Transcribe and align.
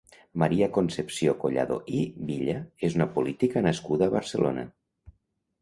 Maria 0.43 0.67
Concepció 0.77 1.33
Collado 1.43 1.77
i 1.97 1.99
Villa 2.31 2.55
és 2.89 2.97
una 3.01 3.07
política 3.19 3.65
nascuda 3.69 4.09
a 4.11 4.15
Barcelona. 4.19 4.65